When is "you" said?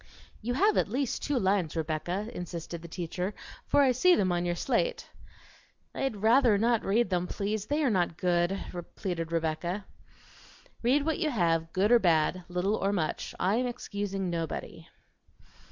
0.41-0.55, 11.19-11.29